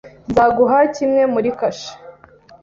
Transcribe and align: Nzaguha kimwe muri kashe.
Nzaguha 0.29 0.79
kimwe 0.95 1.21
muri 1.33 1.49
kashe. 1.59 1.91